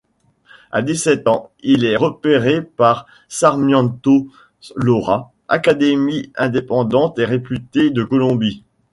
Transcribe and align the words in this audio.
À 0.71 0.81
dix-sept 0.81 1.27
ans, 1.27 1.51
il 1.59 1.85
est 1.85 1.95
repéré 1.95 2.63
par 2.63 3.05
Sarmiento-Lora, 3.29 5.31
académie 5.47 6.31
indépendante 6.35 7.19
et 7.19 7.25
réputée 7.25 7.91
de 7.91 8.03
Colombie. 8.03 8.63